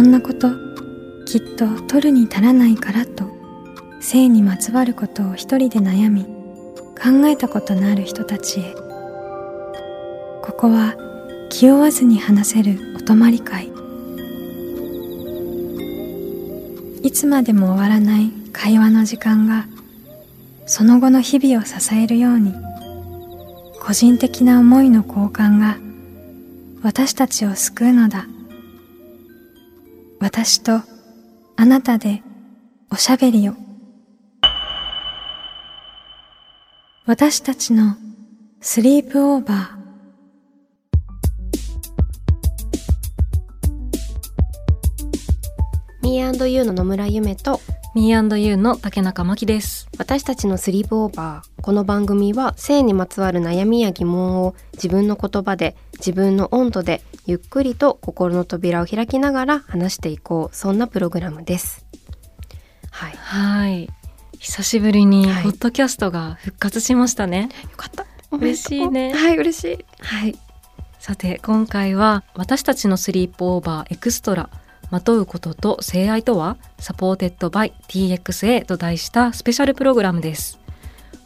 [0.00, 0.48] そんなこと
[1.26, 3.24] きっと取るに足らないからと
[4.00, 8.74] 性にまつわることを一人で悩み考えたことのある人たちへ。
[10.42, 10.94] ここは
[11.50, 13.70] 気負わずに話せるお泊まり会。
[17.02, 19.66] いつまでも終わらない会話の時間が
[20.64, 22.54] その後の日々を支えるように
[23.82, 25.76] 個人的な思いの交換が
[26.82, 28.26] 私たちを救うのだ。
[30.20, 30.82] 私と
[31.56, 32.22] あなたで
[32.90, 33.54] おしゃべりを。
[37.06, 37.96] 私たちの
[38.60, 39.80] スリープオーバー。
[46.02, 47.58] ミーユーの野村ゆめと
[47.92, 49.88] ミーユーの竹中真希です。
[49.98, 61.84] 私たちのスリープオーバーこの番組は性にまつわる悩みや疑問を自分の言葉で自分の温度でゆっくりと心の扉を開きながら話していこうそんなプログラムです。
[62.92, 63.12] はい。
[63.16, 63.88] はい。
[64.38, 68.06] 久しぶりにポッドキャストが復活しましたね、はい、よかった。
[68.30, 69.12] 嬉しいね。
[69.12, 69.84] はい嬉しい。
[69.98, 70.38] はい。
[71.00, 74.48] さて今回は私たちの sleepover extra
[74.90, 76.56] まとうことと性愛とは？
[76.78, 80.58] supported by TXA と題したスペシャルプログラムです。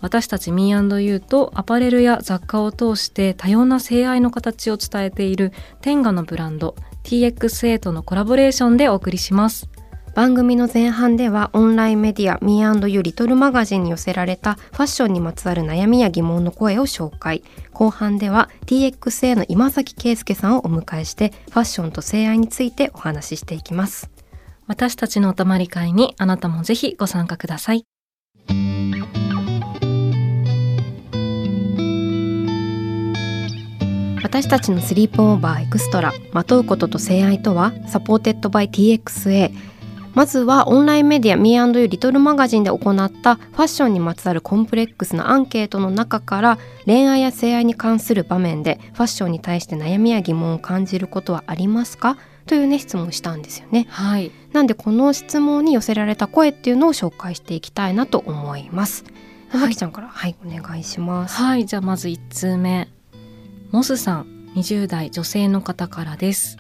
[0.03, 9.67] 私たち Me&You とアパレルや雑貨を通して多様な性愛の形を伝えている TENGA のブランド TXA とのコラボレーションでお送りします。
[10.15, 17.43] 番組の前半ではオンラインメディア Me&You リトルマガジンに寄せられたファッションにまつわる悩みや疑問の声を紹介。
[17.73, 24.09] 後半では TXA の今崎圭介さんをお迎えしてファッションと性愛についてお話ししていきます。
[24.69, 27.85] 私たちのお泊まり会にあなたもぜひご参加ください。
[34.23, 39.74] 私たちの sleepover extra まとうことと性愛とはサポーテッドバイ TXA
[40.15, 52.17] まずはオンラインメディア Me&You リトルマガジンで行ったファッションにまつわるコンプレックスのアンケートの中から恋愛や性愛に関する場面でファッションに対して悩みや疑問を感じることはありますか？
[52.47, 53.87] というね質問をしたんですよね。
[53.91, 54.31] はい。
[54.53, 59.05] なんでこの質問に寄せられた声っていうのを紹介していきたいなと思います。
[59.49, 61.35] はい、ちゃんからはいお願いします。
[61.43, 62.89] はいじゃあまず1通目
[63.71, 66.59] モスさん20代女性の方からです。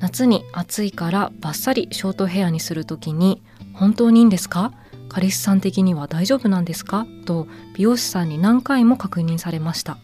[0.00, 3.42] 夏に暑いからバッサリショートヘアにする時に
[3.72, 4.72] 本当にいいんですか？
[5.08, 7.06] 彼氏さん的には大丈夫なんですか？
[7.24, 9.98] と美容師さんに何回も確認されました。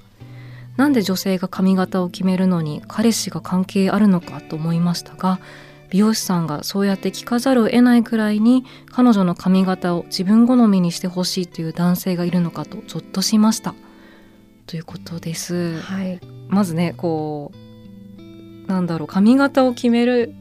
[0.76, 5.38] なんで女性が髪型を決めるのに彼氏が関係あるのかと思いましたが
[5.90, 13.76] 美容師さんがそうやって聞かざるを得ないくらいに彼女の髪型を自分好みにしてほしいという男性がいるのかとゾッとしました。
[14.66, 17.56] ということです、はい、まずねこう
[18.66, 20.34] なんだろう髪型を決める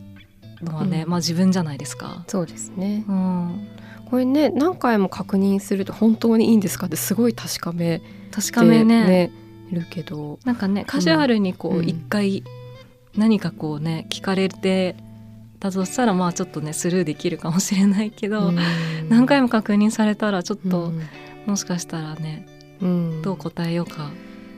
[0.61, 2.23] のはね、うん、まあ自分じゃないですか。
[2.27, 3.67] そうですね、うん、
[4.09, 8.01] これね何回も確認すると本当にいいんですかってすごい確かめ
[8.31, 9.05] 確かめね。
[9.05, 9.31] ね
[9.71, 10.39] るけど。
[10.45, 12.43] なんかねカジュアルにこう一、回
[13.15, 14.95] 何かこうね聞かれて
[15.59, 18.57] たとしたらまあちょっとねスルーできるかもしれないけど、うん、
[19.09, 20.91] 何回も確認されたらちょっと、
[21.45, 22.47] もしかしたらね、
[23.21, 24.11] どう答えようか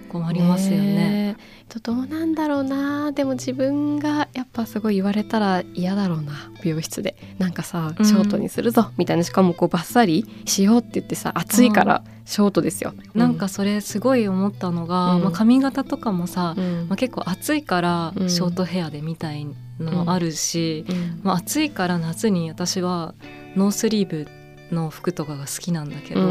[0.06, 0.96] 困りますよね。
[0.96, 1.38] ね
[1.84, 3.12] どうなんだろうな。
[3.12, 7.16] でも自分がやっぱすごい言われたら嫌だろうな美容室で。
[7.38, 19.48] なんかさショートにするぞ、みたいなしかもこうバッサリしようって言ってさ暑いからショートですよ、うん、なんかそれすごい思ったのが、うん、まあ、髪型とかもさ、うん、まあ、結構暑いからショートヘアでみたい
[19.80, 20.86] のあるし、
[21.22, 23.14] まあ、暑いから夏に私は
[23.56, 24.28] ノースリーブ
[24.74, 26.22] の服とかが好きなんだけど。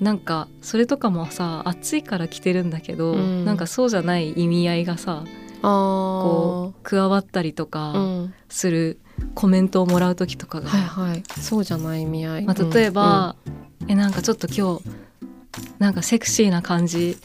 [0.00, 5.24] なんかそれとかもさ暑いから着てるんだけど、うん、なんかそうじゃない意味合いがさ
[5.62, 7.94] こう加わったりとか
[8.48, 8.98] する
[9.34, 13.36] コメントをもらう時とかが、はいはい、そうじゃない意味合い、まあ、例えば、
[13.80, 15.03] うん、えなんかちょっと今日
[15.78, 17.18] なんかセクシーな感じ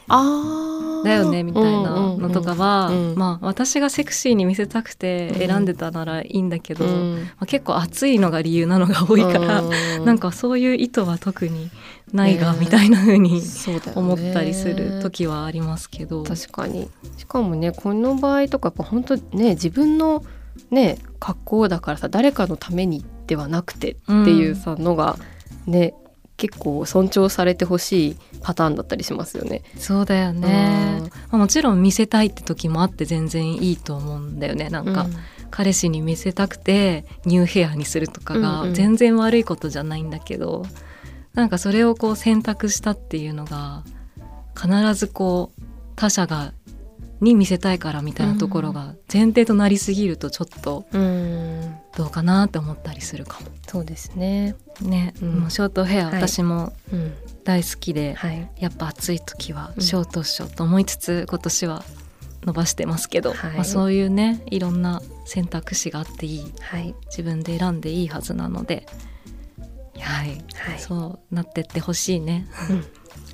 [1.04, 11.70] だよねみたいなのとかは、まあ私がセクシーに見せたくて選んでたならいいんだけど、うん、まあ、結構暑いのが理由なのが多いから、うん、なんかそういう意図は特に
[12.14, 13.42] ないが、みたいな風に
[13.96, 16.90] 思ったりする時はありますけど、ね、確かに。
[17.18, 20.24] しかもねこの場合とかやっぱ本当ね自分の
[20.72, 25.18] ね格好だからさ誰かのためにではなくてっていうさ、のが
[25.68, 25.94] ね
[26.40, 29.62] 結構尊重されてほしいパターンだったりしますよね。
[29.78, 34.70] そうだよね、まあ、もちろん見せたいって時もあって全然いいと思うんだよね。
[34.70, 35.14] なんか、うん、
[35.52, 40.70] 彼氏に見せたくてニューヘアにするとかが全然悪いことじゃないんだけど、うんうん、
[41.34, 43.84] なんかそれをこう選択したっていうのが
[44.56, 45.62] 必ずこう
[45.98, 46.54] 他者が
[47.20, 51.59] に見せたいからみたいなところが前提となりすぎるとちょっと、うん
[52.00, 53.48] どうかなって思ったりするかも。
[53.68, 54.56] そうですね。
[54.80, 57.14] ね、うんもうショートヘア、はい私もうん、
[57.44, 58.50] 大好きで、はい。
[58.58, 61.84] やっぱ暑い時はうんショートしようと思いつつ、今年は
[62.46, 66.96] 伸ばしてますけど、はいまあ、そういうねいろんな選択肢があっていいはい。
[67.08, 68.86] 自分で選んでいいはずなので
[70.00, 70.80] はい、はい。
[70.80, 72.48] そうなってってほしいね。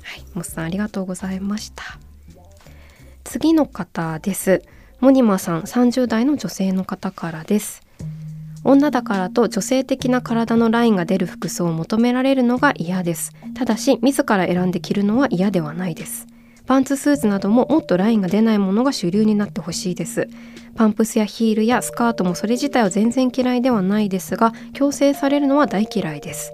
[0.02, 1.84] はい、モスさんありがとうございました。
[3.22, 4.62] 次の方です。
[4.98, 7.85] モニマさん、30代の女性の方からです。
[8.66, 13.32] 女だからと女性的な体のラインが出る服装を求められるのが嫌です。
[13.54, 16.26] ただし、自ら選んで着るのは嫌ではないです。
[16.66, 20.28] パンツスーツなどももっとラインが出ないものが主流になってほしいです。
[20.74, 26.52] パンプスやヒールやスカートもそれ自体は全然嫌いではないですが、強制されるのは大嫌いです。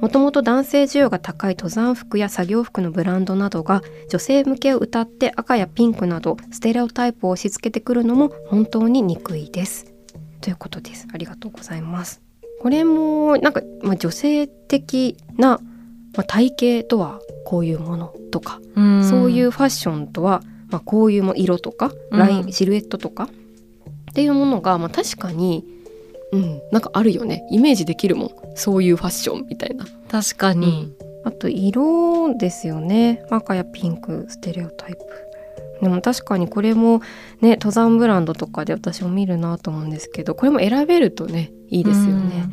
[0.00, 9.87] もともと男性需要が高い登山服や作業服のブランドなどが女性向けを歌って赤やピンクなどステレオタイプを押し付けてくるのも本当に憎いです。
[10.40, 11.06] ということです。
[11.12, 12.20] ありがとうございます。
[12.60, 15.60] これもなんか、まあ、女性的な、
[16.16, 19.04] まあ、体型とはこういうものとか、うん。
[19.04, 23.28] そういうファッションとは、まあ、こういうも色とかライン、うんシルエットとか
[24.10, 25.64] っていうものが、まあ、確かに、
[26.32, 27.46] うん、なんかあるよね。
[27.50, 28.30] イメージできるもん。
[28.54, 29.86] そういうファッションみたいな。
[30.10, 30.92] 確かに、
[31.24, 33.24] あと色ですよね。
[33.30, 35.27] 赤やピンクステレオタイプ
[35.82, 37.00] でも確かにこれも
[37.40, 42.48] ね登山ブランドとかで私も見るなと思うんですけどこれも選べるとねいいですよね。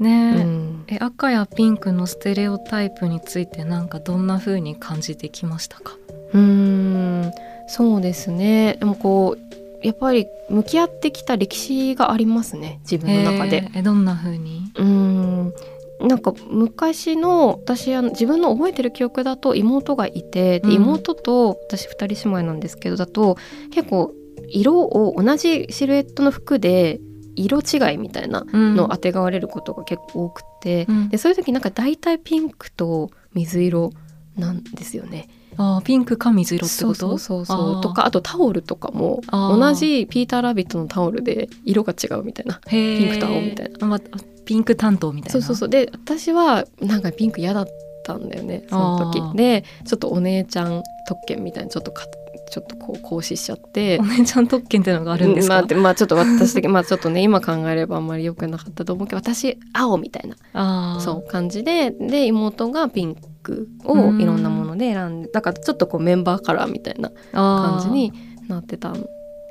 [0.00, 0.04] うん。
[0.04, 0.34] ね。
[0.38, 0.84] えうん。
[0.88, 5.96] え赤やピンクのステレオタイプについてなんかどんな風に感じてきましたか？
[6.32, 7.32] うーん。
[7.68, 8.76] そうですね。
[8.80, 13.64] でもこうやっぱり向き合ってきた歴史がありますね自分の中で。
[13.66, 13.78] えー。
[13.80, 14.62] えどんな風に？
[14.74, 15.54] うーん
[16.00, 20.72] なんか昔の私あの自分の覚えてる記憶だと妹がいてでうん。
[20.74, 23.36] 妹と私二人姉妹なんですけどだと
[23.72, 24.14] 結構
[24.48, 27.00] 色を同じシルエットの服で
[27.34, 31.08] 色違いみたいなのをあてがわれることが結構多くて、うん。
[31.08, 33.92] でそういう時なんか大体ピンクと水色
[34.36, 35.28] なんですよね。
[35.56, 36.94] あーピンクか水色ってこと？
[36.94, 42.60] そうそうそうとかあとタオルとかも同じピーター・ラビットのタオルで色が違うみたいな。
[42.68, 43.78] ピンクと青みたいな。
[43.80, 44.00] あま
[44.48, 45.32] ピンク担当みたいな。
[45.32, 45.68] そうそうそう。
[45.68, 47.68] で私はなんかピンク嫌だっ
[48.02, 49.36] たんだよねその時。
[49.36, 52.06] でちょっとお姉ちゃん特権みたいにちょっとか
[52.50, 53.98] ちょっとこう行使しちゃって。
[54.00, 54.06] お。
[54.06, 68.14] 姉ちゃん特権っていうのがあるんですか、まあで、まあちょっと私的まあちょっとね今考えればあんまり良くなかったと思うけど私青みたいなそう感じでで妹がピンクをいろんなもので選んでだからちょっとこうメンバーカラーみたいな感じに
[68.48, 69.04] なってたん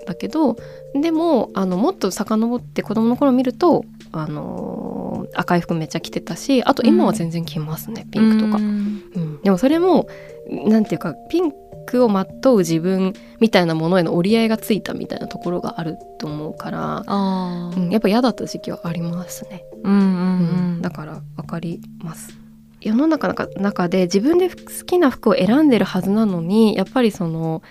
[0.08, 0.58] だけど
[0.96, 8.58] でもあのもっと遡って子供の頃見ると、あのー赤い服めっちゃ着てたしあと今は全然着ますね、ピンクとか。
[8.58, 8.62] う。
[8.62, 9.04] ん。
[9.14, 9.42] うん。
[9.42, 10.08] でもそれも
[10.50, 11.52] なんていうかピン
[11.86, 17.78] クをまとう自分みたいなものへの折り合いがついたみたいなところがあると思うから、あー。
[17.78, 17.90] うん。
[17.90, 19.66] やっぱ嫌だった時期はありますね。
[19.84, 20.82] うんうんうん。
[20.82, 22.38] だから分かります。
[22.80, 24.56] 世の中の中で自分で好
[24.86, 27.64] きな服を選んでるはずなのにやっぱりその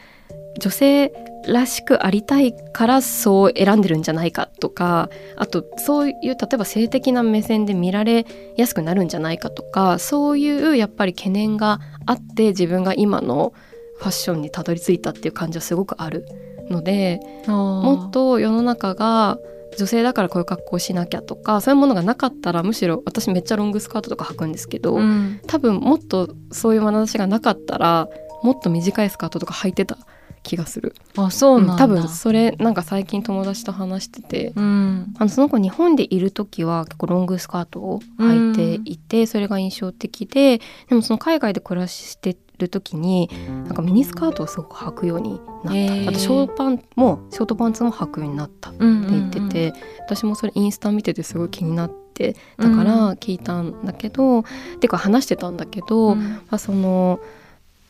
[0.58, 1.12] 女性
[1.46, 8.26] らしくありたいからそう選んでるんじゃないかとかあとそういう例えば性的な目線で見られ
[8.56, 13.52] やすくなるんじゃないかとかそういうやっぱり懸念があって自分が今の
[13.98, 16.26] ファッションにたどり着いたっていう感じはすごくある
[16.68, 19.38] のでももっと世の中が
[19.78, 28.08] 女性だからこういう格好しなきゃとかそういうものがなかったらむしろ私めっちゃロングスカートとか履くんですけど、うん、多分もっとそういう眼差しがなかったら
[28.42, 29.98] もっと短いスカートとか履いてた
[30.46, 30.94] 気がする。
[31.16, 35.14] あそうなんだ、多分それなんか最近友達と話しててうん。
[35.18, 43.28] あのその子日本でいる時は結構ロングスカートを履いていて、それが印象的ででもその海外で暮らしてる時に
[43.64, 46.08] なんかミニスカートをすごく履くようになった、へー。
[46.08, 54.44] あとショートパンもショートパンツも履くようになったって言ってて、私もそれインスタ見ててすごい気になってだから聞いたんだけど、
[54.80, 56.18] てか話してたんだけど、うん。
[56.20, 57.20] まあ、その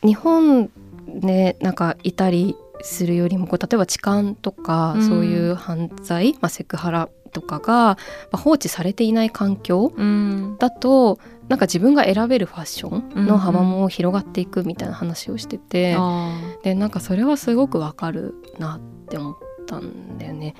[0.03, 0.69] 日本
[1.07, 5.07] でなんかいたりするよりもこう例えば痴漢とか、うん。
[5.07, 7.97] そういう犯罪、まあ、セクハラとかが、ま
[8.33, 10.57] あ、放置されていない環境うん。
[10.59, 20.55] だとなんか自分が選べるファッションの幅も広がっていくみたいな話をしてて、あでなんかそれはすごくわかるなって思ったんだよね。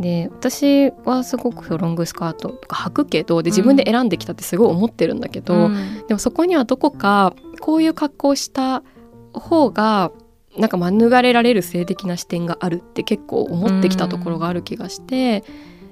[0.00, 6.06] で私はすごくロングスカートとか履くけどで自分で選んできたってすごい思ってるんだけど、うん。
[6.08, 8.82] でもそこにはどこかこういう格好をした
[9.38, 10.12] 方が
[10.56, 15.44] なんか免れられる性的な視点があるって結構思ってきたところがある気がして、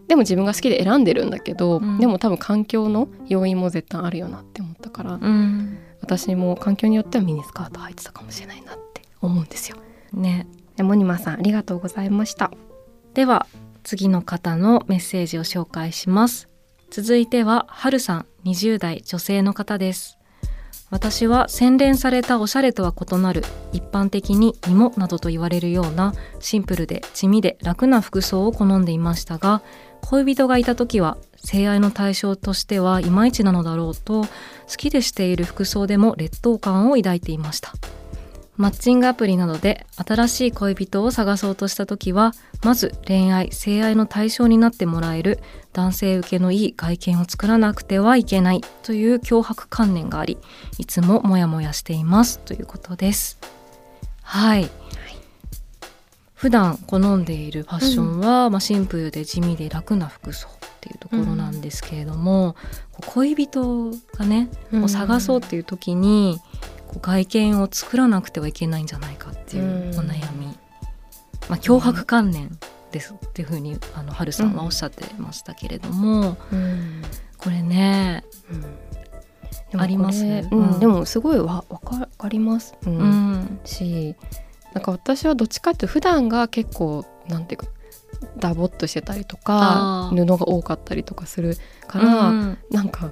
[0.08, 1.98] でも自分が好きで選んでるんだけど、うん。
[1.98, 5.78] でも多分環境の要因も絶対あるよなって思ったから、うん。
[6.00, 9.76] 私も環境によってはミニスカート履いてたかもしれないなって思うんですよ。
[10.12, 10.46] ね。
[10.76, 12.52] でモニマさんありがとうございました。
[13.14, 13.46] では
[13.82, 16.48] 次の方のメッセージを紹介します。
[16.90, 20.15] 続いてははるさん20代女性の方です
[20.96, 29.60] 私は洗練されたおしゃれとは異なる一般的に芋などと言われるようなシンプルで地味で楽な服装を好んでいましたが
[30.00, 34.28] 恋人がいた時は性愛の対象としてはいまいちなのだろうと好
[34.78, 37.74] きでしている服装でも劣等感を抱いていました。
[38.56, 42.32] マッチングアプリなどで新しい恋人を探そうとした時は
[42.64, 45.40] まず恋愛性愛の対象になってもらえる
[45.76, 50.38] 男性受けのいい外見を作らなくてはいけないという脅迫観念があり
[50.78, 53.38] いつもモヤモヤしていますということです。
[54.22, 54.70] はい、はい、
[56.34, 62.56] 普段好んでいるファッションは、うん、まあ、シンプルで地味で楽な服装っていうところなんですけれども、
[62.94, 66.40] うん、恋人がね、うん、を探そうっていう時に、
[67.02, 70.46] 外見を作らなくてはいけないんじゃないかっていうお悩み、
[71.48, 72.58] まあ、脅迫観念
[72.96, 77.02] ですっていうふうにあの春さんはおっしゃってましたけれども、うん、
[77.36, 78.24] これね、
[79.72, 83.60] うん、あります、うん、でもすごいわ分かります、うん。
[83.64, 84.16] し
[84.72, 87.66] なんか私はどっちかっていうと普段が結構なんていうか
[88.38, 93.10] ダボっとしてたりとか布が多かったりとかするから、うん、なんか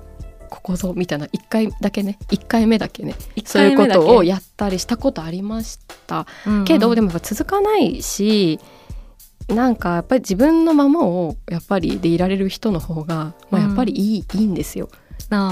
[0.49, 8.61] ここぞみたいな1回だけね1回目だけねそういうことをやったりしたことありました、うんうん、けどでも続かないし
[9.49, 14.89] なんかやっぱり自分のままをやっぱりでいられる人の方が、まあ、やっぱりいいうん、いいんですよ。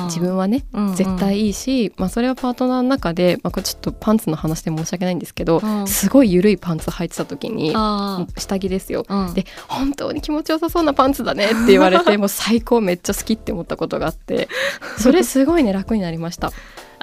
[0.05, 7.73] 自分はね、うんうん、絶対いいし、まあ、それはパートナーの中で、まあ、これちょっとパンツの話で申し訳ないんですけど、うん、すごい緩いパンツ履いてた時に
[8.37, 14.49] 下着ですよ、うん、で本当に気持ちよさそうなパンツだねって言われてもう最高めっちゃ好きって思ったことがあって
[14.99, 16.53] それすごいね楽になりました。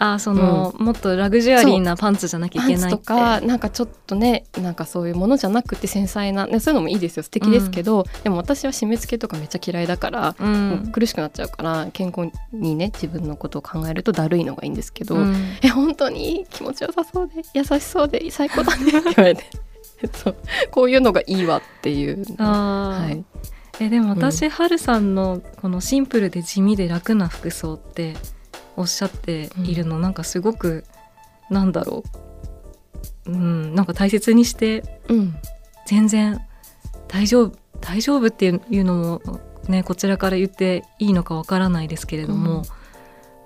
[0.01, 7.23] あその、うん、もっとラグジュアリーなパンツじゃなきゃいけないとかなんかちょっとねなんかそういうものじゃなくて繊細な、ね、そういうのもいいですよ。
[7.23, 19.43] 素敵ですけど、うん、でも私は締め付けとかめっちゃ嫌いだから、うん、苦しくなっちゃうから健康にね自分のことを考えるとだるいのがいいんですけど、うん、え本当に気持ちよさそうで優しそうで最高だねって言われて。
[20.13, 20.35] そう。
[20.71, 22.23] こういうのがいいわっていう。
[22.37, 23.25] はい、
[23.81, 28.15] えでも私、うん、はるさんのこのシンプルで地味で楽な服装って
[28.79, 30.85] おっしゃっているの、うん、なんかすごく
[31.49, 32.03] なんだろ
[33.25, 35.35] う、うん、なんか大切にして、うん、
[35.85, 36.39] 全然
[37.09, 42.63] 大丈夫大丈夫っていうのもねこちらから言っていいのかわからないですけれども、うん、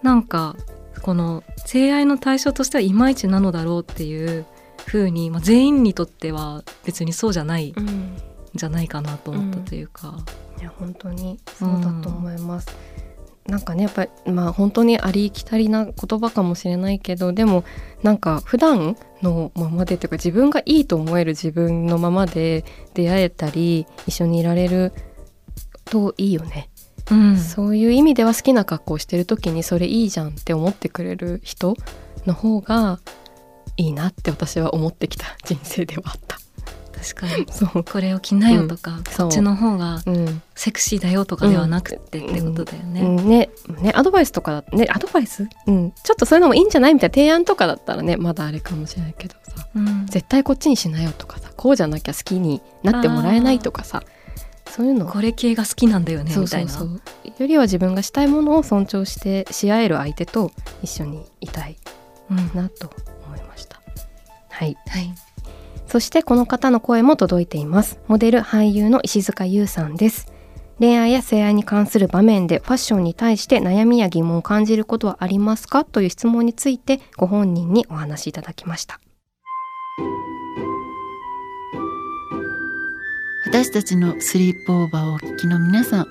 [0.04, 0.56] なんか
[1.02, 4.46] この性愛の対象としてはいまいちなのだろうっていう
[4.86, 7.76] ふうに、まあ、全員にとっては別にそうじゃないん。
[8.56, 10.10] じゃないかなと思ったというか。
[10.56, 12.68] うん、いや本当にそうだと思います。
[13.48, 17.66] なんかねやっぱりまあ本当にありきたりな言葉かもしれないけどでも
[18.02, 24.94] なんか普段のままでというか自分がいいと思える自分のままで出会えたり一緒にいられる
[25.86, 26.70] といいよね。
[27.12, 31.76] うん、そういう意味では好きな格好をしてる時にそれいいじゃんって思ってくれる人
[32.26, 33.00] の方が
[33.76, 36.43] いいなって私は思ってきた人生ではあった。
[37.04, 37.46] 確かに。
[37.52, 37.84] そう。
[37.84, 40.02] これを着なよとか、うん、こっちの方が
[40.56, 43.02] セクシーだよとかではなくて、ってことだよね。
[43.02, 43.50] ね。
[43.82, 49.68] ねアドバイスとかねアドバイス、うん、ちょっとそういうのもいいんじゃないみたいな提案とかだったらねまだあれかもしれないけどさ、
[50.06, 54.04] 絶対こっちにしなよとかさこうじゃなきゃ好きになってもらえないとかさ。
[54.70, 55.06] そういうの。
[55.06, 56.74] これ系が好きなんだよねみたいな。
[56.74, 57.00] よ
[57.48, 61.78] りは自分がしたいものを尊重してし合える相手と一緒にいたい
[62.56, 62.90] なと
[63.28, 63.80] 思いました。
[64.50, 65.33] はい、はい
[65.94, 68.00] そしてこの方の声も届いています。
[68.08, 70.26] モデル俳優の石塚優さんです。
[70.80, 75.86] 恋愛や性愛に関する場面でファッションに対して悩みや疑問を感じることはありますか？
[75.86, 79.00] という質問についてご本人にお話しいただきました。
[83.46, 86.08] 私たちのスリープオーバーをお聞きの皆さん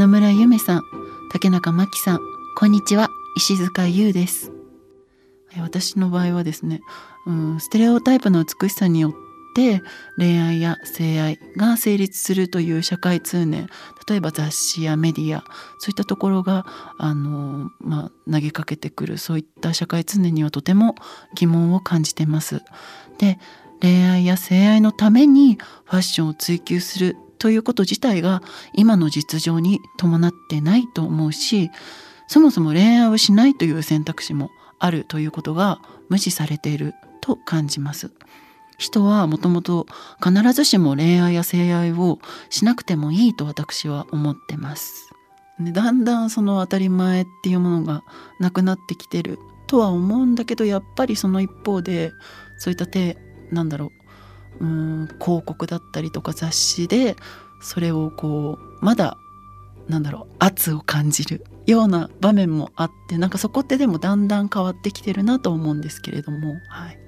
[0.00, 0.82] 野村ゆめさん
[1.30, 2.18] 竹中真希さん
[2.56, 3.06] こんにちは。
[3.36, 4.50] 石塚優です。
[5.60, 6.80] 私の場合はですね
[7.26, 9.12] うん、ステレオタイプの美しさによっ
[9.54, 9.82] て
[10.16, 13.68] 恋愛や性愛が成立するという社会通念
[14.08, 15.44] 例えば雑誌やメディア
[15.78, 16.66] そういったところが
[16.98, 20.94] あの、まあ、投げかけてくるそういった社会通念にはとても
[21.34, 22.62] 疑問を感じてます。
[23.18, 23.38] で
[23.80, 28.42] 恋愛や性愛のためにファッションを追求するということ自体が
[28.74, 31.70] 今の実情に伴ってないと思うし
[32.28, 38.10] そもそも恋愛をしないという選択肢もあるということが無視されていると感じます。
[38.78, 39.86] 人はもともと
[40.24, 45.10] 必ずしも恋愛や性愛をしなくてもいいと私は思ってます。
[45.60, 48.02] だんだんその当たり前っていうものが
[48.38, 52.12] なくなってきてるとは思うんだけどやっぱりその一方で
[52.58, 53.18] そういった手
[53.52, 53.92] なんだろ
[54.60, 57.16] ううん広告だったりとか雑誌で
[57.60, 59.18] それをこうまだ
[59.88, 66.98] なんだろう圧を感じるような場面もあってなんかそこってでもだんだん変わってきてるなと思うんですけれども、はい、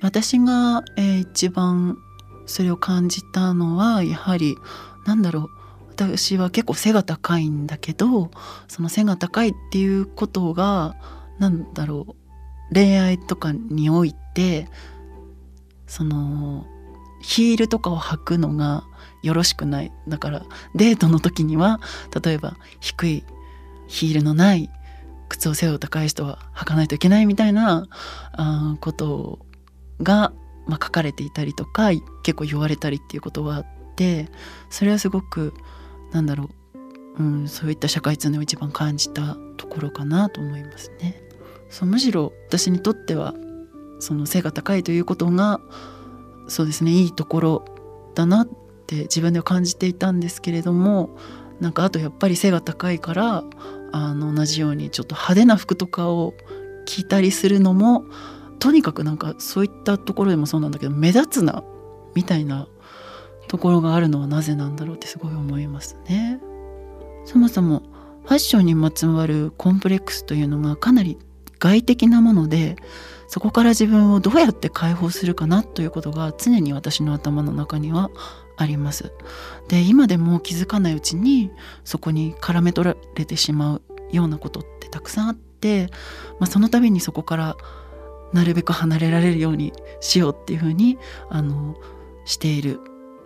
[0.00, 1.98] 私が、えー、一番
[2.46, 4.56] それを感じたのはやはり
[5.04, 5.48] なんだろう
[5.90, 8.30] 私は結構背が高いんだけど
[8.68, 10.94] その背が高いっていうことが
[11.38, 12.06] なんだろ
[12.70, 14.68] う恋愛とかにおいて
[15.86, 16.66] その
[17.22, 18.84] ヒールとかを履くのが
[19.22, 19.92] よろしくない。
[20.06, 20.42] だから
[20.74, 21.80] デートの時には
[22.22, 23.24] 例えば低い
[23.88, 24.70] ヒールのない
[25.28, 27.88] 靴を背負う高い人は履かないといけないみたいな
[28.32, 29.45] あことを
[30.02, 30.32] が、
[30.66, 31.90] まあ、書かれていたりとか
[32.22, 34.28] 結構言われたりっていうことがあって
[34.70, 35.54] それはすごく
[36.12, 36.50] なんだろ
[37.18, 41.22] う、うん、そういった社会通念を一番感じたところかなと思いますね。
[41.68, 43.34] そうむしろ私にとっては
[43.98, 45.60] その背が高いということが
[46.48, 47.64] そうですねいいところ
[48.14, 48.48] だなっ
[48.86, 51.16] て自分では感じていたんですけれども
[51.60, 53.44] なんかあとやっぱり背が高いから
[53.92, 56.34] あの同じようにちょっと派手な服とかを
[56.84, 58.04] 着たりするのも
[58.58, 61.64] とにかくなんかそういったところでもそうなんだけど目立つな
[62.14, 62.68] みたいな
[63.48, 66.40] ところがあるのはなぜなんだろうってすごい思いますね。
[67.24, 67.82] そもそも
[68.24, 71.18] ファッションにまつわるコンプレックスというのがかなり
[71.58, 72.76] 外的なもので
[73.28, 78.10] そこから自分をどうやって解放するかなということが常に私の頭の中には
[78.56, 79.12] あります。
[79.68, 81.50] で今でも気づかないうちに
[81.84, 83.82] そこに絡め取られてしまう
[84.12, 85.88] ようなことってたくさんあって、
[86.38, 87.56] まあ、その度にそこから
[88.36, 90.98] なるべく離れられるようにしようっていうふうに
[91.30, 91.74] あの
[92.24, 92.80] している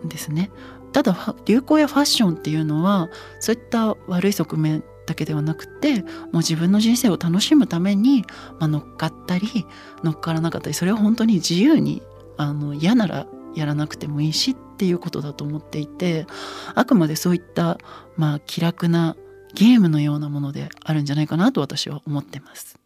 [0.05, 0.51] んですね。
[0.93, 8.23] ただ流行やファッションっていうのはそういった悪い側面だけではなくてもう自分の人生を楽しむために、
[8.59, 9.65] まあ、乗っかったり
[10.03, 12.01] 乗っからなかったりそれは本当に自由に
[12.37, 16.27] あの嫌ならやらなくてもいいしっていうことだと思っていて
[16.75, 17.77] あくまでそういった、
[18.17, 19.15] まあ、気楽な
[19.53, 22.80] ゲームのようなものであるんじゃないかなと私は思ってます。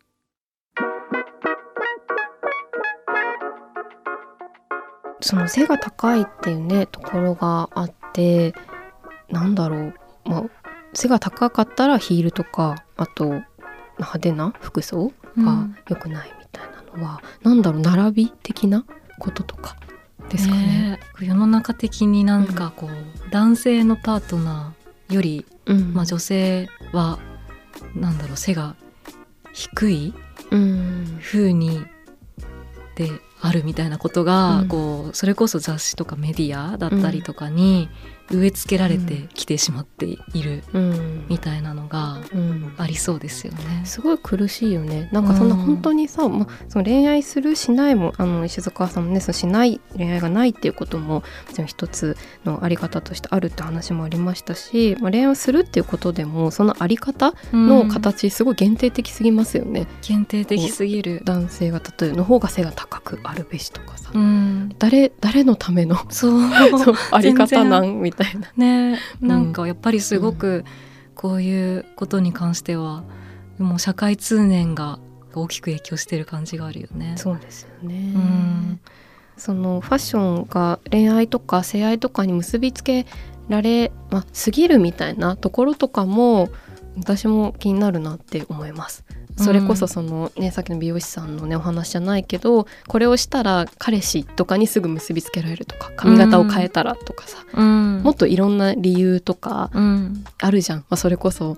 [5.21, 8.54] その背が高いっていうねところがあって
[9.30, 9.93] なんだろう、
[10.25, 10.43] まあ、
[10.93, 13.25] 背が高かったらヒールとかあと
[13.97, 18.86] 派手な服装が良くないみたいなのは、うん、なんだろう並び的な
[19.19, 19.78] こととか
[20.30, 20.62] ですかね。
[20.62, 27.19] ね世の中的になんかこう、うん、男性のパートナーより、うん、まあ、女性は
[27.95, 28.75] なんだろう背が
[29.54, 30.13] 低い
[31.21, 31.86] 風に
[32.95, 33.10] で
[33.45, 37.89] あるみたいなことが、うん、こうそれこそ雑誌とかメディアだったりとかに、
[38.31, 40.63] 植え付けられてきてしまっている
[41.29, 42.21] みたいなのが
[42.77, 43.59] ありそうですよね。
[43.81, 45.09] うん、すごい苦しいよね。
[45.11, 51.23] なんかそんな本当にさ、ま、その恋愛するしないもあの石塚さんもねそのしない恋愛がないっていうことも
[51.67, 59.88] 一つのあり方としてあるって話もありましたし、まあ、恋愛をするっていうことでもそのあり方の形すごい限定的すぎますよね。
[60.01, 61.21] 限定的すぎる。
[61.23, 66.41] 男性が例えばの方が背が高くあるべしとかさ、うん、誰誰のためのそう
[67.11, 68.01] あり方なん？
[68.01, 68.14] みたいな。
[68.56, 68.99] ね。
[69.21, 70.65] なんかやっぱりすごく
[71.15, 73.04] こういうことに関しては、
[73.58, 74.99] もう社会通念が
[75.34, 77.15] 大きく影響してる感じがあるよね。
[77.17, 78.80] そうですよね、うん、
[79.38, 83.06] そのファッションが恋愛とか性愛とかに結びつけ
[83.49, 86.49] られ、まあ、過ぎるみたいなところとかも
[86.97, 89.04] 私も気になるなって思います。
[89.38, 99.71] それこそそのね、さっきの美容師さんのねお話じゃないけどこれをしたら彼氏とかにすぐ結びつけられるとか髪型を変えたらとかさ、うん、もっといろんな理由とか
[100.39, 101.58] あるじゃん、まあ、それこそ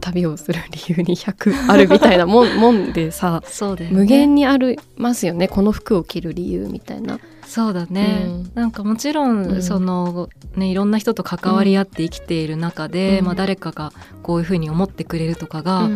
[0.00, 5.48] 旅をする理由に100あるみたいなもん もんでさそうね、無限にありますよね。
[5.48, 7.18] この服を着る理由みたいな。
[7.46, 15.88] そうだね、うん、なんかもちろん、そのねいろんな人と関わり合って生きている中で、うん、まあ、誰かがこういうふうに思ってくれるとかが、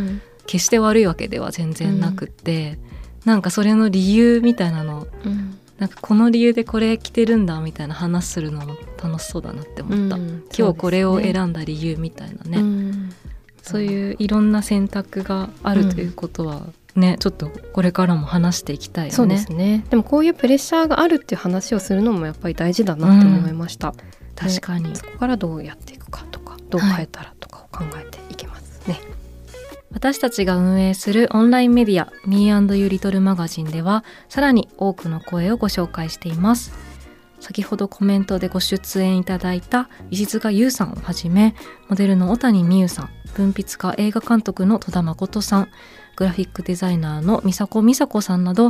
[0.46, 2.78] 決して悪いわけでは全然なくって、
[3.24, 13.10] うん、なんかそれの理由みたいなの、うん、なんかこの理由でこれ着てるんだみたいな話するのも楽しそうだなって思った、うん、今日これを選んだ理由みたいなね、うん、
[13.62, 16.62] そういういろんな選択があるということは、
[16.94, 19.16] ね、ちょっとこれからも話していきたいよね。
[19.16, 19.84] そうですね。
[19.90, 23.94] でもこういうプレッシャーがあるっていう話をするのもやっぱり大事だなって思いました。
[24.36, 24.94] 確かに。
[24.94, 28.41] そこからどうやっていくかとかどう変えたらとかを考えていき
[29.92, 32.54] 私たちが運営するオンラインメディア Me&You
[32.88, 36.72] Little Magazine ではさらに多くの声をご紹介しています。
[37.42, 41.56] 先ほどコメントでご出演いただいた石塚優さんをはじめ
[41.88, 45.68] モデルの小谷美優さん文筆家映画監督の戸田誠さん
[46.14, 48.68] グラフィックデザイナーの美佐子美佐子さんなど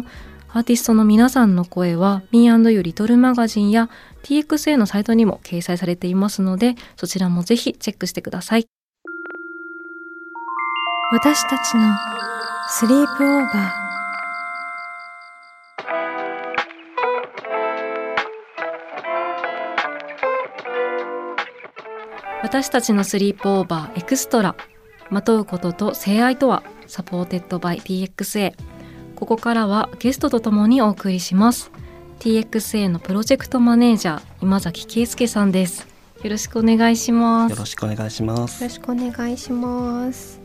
[0.49, 3.91] アーティストの皆さんの声は Me&You リトルマガジンや
[4.23, 8.67] TXA のサイトにも掲載されていますのでそちらもぜひチェックしてください。
[11.15, 11.95] 私たちの
[12.71, 13.71] スリープオーバー。
[22.43, 24.57] 私たちの sleepover extra。
[25.11, 28.55] まとうことと性愛とはサポーテッドバイ TXA
[29.15, 31.71] ここからはゲストとともにお送りします。
[32.21, 35.87] TXA のプロジェクトマネージャー今崎圭介さんです。
[36.23, 37.51] よろしくお願いします。
[37.51, 38.65] よろしくお願いします。
[38.65, 40.42] よろしくお願いします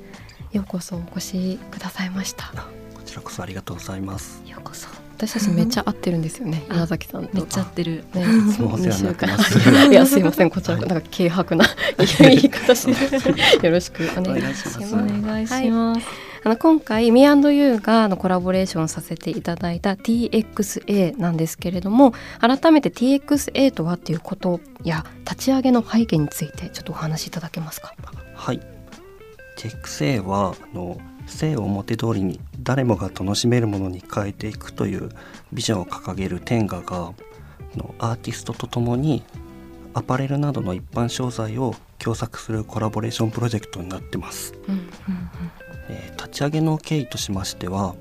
[0.52, 2.52] ようこそお越しくださいました。
[2.94, 4.42] こちらこそありがとうございます。
[4.46, 4.88] ようこそ。
[5.18, 7.34] 私たちめっちゃ合ってるんですよね今崎さんと。
[7.34, 8.06] めっちゃ合ってる。
[8.14, 9.30] ね、二週間。
[9.92, 11.66] いやすいませんこちらなんか軽薄な
[12.20, 12.86] 言い方し
[13.60, 14.94] てよろしくお願いします。
[14.94, 16.02] お願いします、
[16.44, 27.96] あの今回 Me&You があのコラボレーションさせていただいた TXA なんですけれども改めて TXA とはっていうことや立ち上げの背景についてちょっとお話しいただけますか？
[28.36, 28.77] はい
[29.58, 35.10] TXA はあの性を表通りに誰もが楽しめるものに変えていくという
[35.52, 37.14] ビジョンを掲げるテンガが
[37.76, 39.24] のアーティストとともに
[39.94, 44.90] アパレルなどの一般商材を共作するコラボレーションプロジェクトになってます、うん
[45.90, 47.96] えー立ち上げの経緯としましては、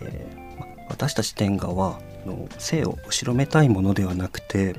[0.00, 0.44] えー
[0.88, 4.76] 私たちテンガはの性を後ろめたいものではなくて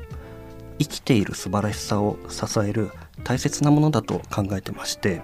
[0.80, 2.92] 生きている素晴らしさを支える
[3.24, 5.22] 大切なものだと考えてまして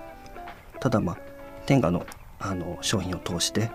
[0.81, 1.17] ただまあ
[1.67, 2.05] テンガの
[2.39, 3.69] あの商品を通して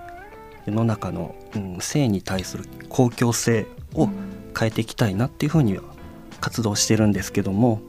[0.66, 4.08] 世の中の、うん、性に対する公共性を
[4.58, 5.84] 変えていきたいなっていうふうには
[6.40, 7.80] 活動してるんですけども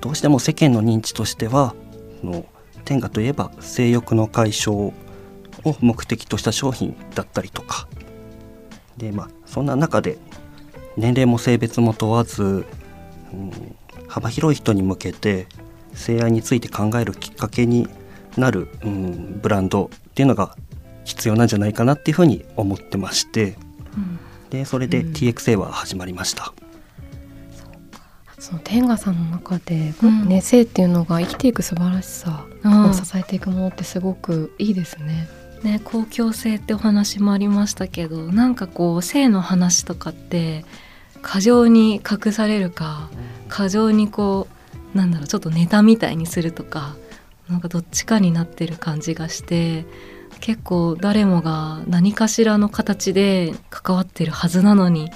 [0.00, 1.76] どうしても世間の認知としては
[2.22, 2.44] あの
[2.84, 4.92] テンガといえば性欲の解消
[5.64, 7.88] を目的とした商品だったりとか。
[8.96, 10.18] でまあそんな中で
[10.96, 13.52] 年齢も性別も問わず、うん、
[14.08, 15.46] 幅広い人に向けて
[15.92, 17.88] 性愛について考えるきっかけに
[18.36, 20.56] なる、うん、ブランドっていうのが
[21.04, 23.56] 必要なんじゃないかなっていうふうに思ってまして。
[24.50, 25.12] でそれでうん。
[25.12, 26.52] TXA は始まりました。
[28.38, 30.28] その天賀さんの中で、うん。
[30.28, 32.90] ね性っていうのが生きていく素晴らしさうん。
[32.90, 35.28] を支えていくものってすごくいいですね。
[35.62, 40.64] ね公共性ってお話もありましたけどなんかこう性の話とかって
[41.22, 43.08] 過剰に隠されるか
[43.48, 44.48] 過剰にこ
[44.94, 46.96] うなんだろうちょっとネタみたいにするとか
[47.48, 49.84] なんかどっちかになってる感じがして
[50.40, 55.10] 結構誰もが何かしらの形で関わってるはずなのに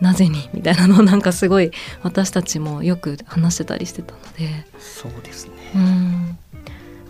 [0.00, 0.48] なぜに？
[0.54, 1.70] みたいなのを なんかすごい
[2.02, 4.66] 私たちもよく話してたりしてたので。
[4.78, 5.52] そうですね。
[5.74, 6.38] うん。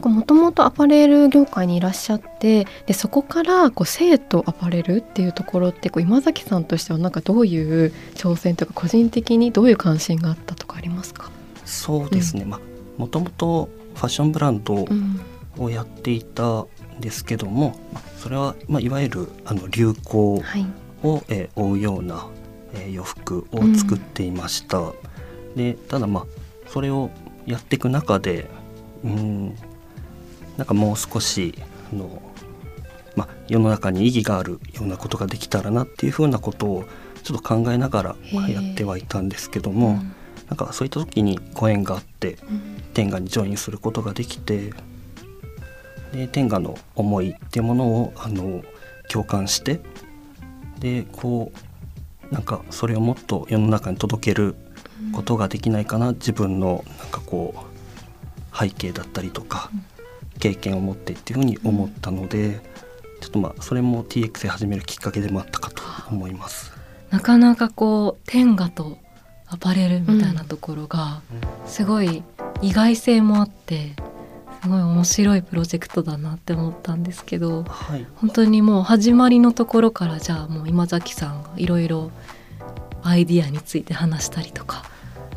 [0.03, 11.31] もともとアパレル業界にいらっしゃってでそこからこう性とアパレルっていうところってこう今崎さんとしてはなんかどういう挑戦というか個人的にどういう関心があったとかありますか、
[11.67, 12.61] そうですね、まあ
[12.97, 13.69] もともと
[14.01, 15.21] ファッションブランドうん。
[15.59, 16.67] をやっていたん
[17.01, 20.67] ですけども、まあそれは、まあ、いわゆるあの流行はい。
[21.03, 22.29] を、えー追うような、
[22.73, 24.93] えー洋服を作っていました、
[25.57, 26.27] でただまあ
[26.69, 27.11] それを
[27.47, 28.49] やっていく中で
[29.05, 29.55] うん
[30.57, 31.55] なんかもう少し
[31.93, 32.23] あの、
[33.17, 36.85] まあ、世の中に意義があるようなことができたらなっていうふうなことを
[37.23, 38.17] ちょっと考えながら、
[38.49, 40.01] やってはいたんですけども、
[40.49, 42.39] なんかそういった時にご縁があって
[43.01, 44.75] 天下にジョインすることができて
[46.13, 48.63] で天下の思いっていうものをあの
[49.09, 49.81] 共感して
[50.81, 51.51] でこ
[52.31, 54.55] うなんかそれをもっと世の中に届ける
[55.15, 56.13] ことができないかな。
[56.13, 59.71] 自分のなんかこう背景だったりとか
[60.39, 62.61] 経験を持ってっていうふうに思ったので
[63.23, 66.71] ちょっとまあそれも TX で始めるきっかけでもあったかと思います。
[67.09, 68.99] なかなかこう天下と
[69.47, 71.23] アパレルみたいなところが
[71.67, 72.23] すごい
[72.63, 73.95] 意外性もあって
[74.63, 82.11] すごい面白いプロジェクトだなって思ったんですけどはい、本当にもう始まりのところからじゃあもう今崎さんがいろいろ
[83.03, 84.85] アイディアについて話したりとか、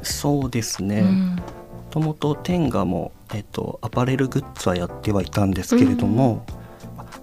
[0.02, 1.36] そうですね、うん。
[1.36, 1.42] も
[1.90, 6.46] ともと天下も、えっと、アパレルグッズはやってはいたんですけれども、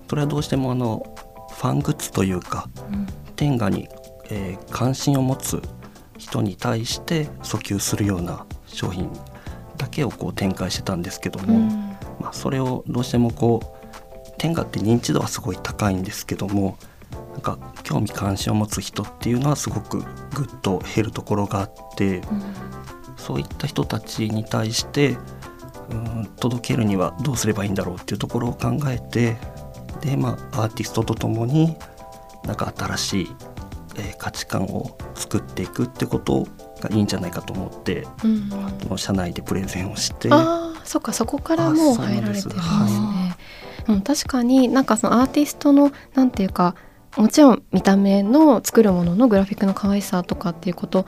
[0.09, 1.15] それはどうしてもあの
[1.57, 3.07] ファングッズというかうん。
[3.37, 3.89] 天下に、
[4.31, 5.61] えー関心を持つ
[6.17, 9.11] 人に対して訴求するような商品
[9.81, 11.59] だけをこう展開してたんですけども、
[12.21, 16.79] まあ、それをどうしてもこう天下って認知度はすごい高いんですけども
[17.33, 20.07] なんか興味関心を持つ人っていうのはすごくぐっ
[20.63, 22.23] と減るところがあって。
[23.21, 25.17] そういった人たちに対して
[25.91, 29.37] うん届けるにはどうすればいいんだろうっていうところを考えて
[30.01, 31.77] で、まあ、アーティストとともに
[32.45, 33.29] なんか新しい、
[33.97, 36.47] えー価値観を作っていくってこと
[36.81, 38.51] がいいんじゃないかと思ってうん
[38.83, 40.29] その社内でプレゼンをして。
[40.31, 43.37] ああそっかそこからもう入られてるんですね。
[43.89, 46.75] うん、確かになんかそのアーティストのなんていうか
[47.17, 51.07] もちろん見た目の作るもののグラフィックの可愛さとかっていうこと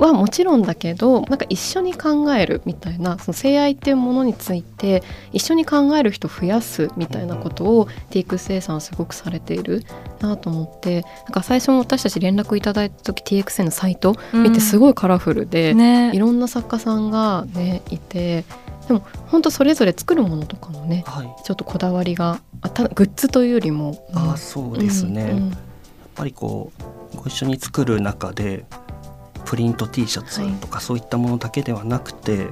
[0.00, 9.84] はもちろんだけどなんか一緒に考えるみたいなその性愛っていうものについて一緒に考える人を増やすみたいなことを TXA さんはすごくされている
[10.20, 16.10] なと思ってなんか最初も私たち連絡いただいた時 TXA のサイト見てすごいカラフルで、ね。
[16.14, 18.44] いろんな作家さんがねいて
[18.88, 21.34] でも本当それぞれ作るものとかもねはい。
[21.44, 25.48] ちょっとこだわりがあたグッズというよりも、あそうですね、うんうん。
[25.50, 25.58] やっ
[26.14, 26.72] ぱりこ
[27.14, 28.64] うご一緒に作る中で
[29.50, 32.46] プリント T シャツとかそういったものだけではなくて、